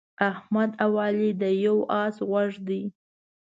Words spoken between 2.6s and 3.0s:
دي.